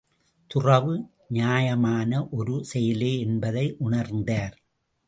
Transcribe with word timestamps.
துறவு 0.51 0.95
நியாயமான 1.27 2.27
ஒரு 2.31 2.65
செயலே 2.65 3.19
என்பதை 3.19 3.75
உணர்ந்தார். 3.79 4.55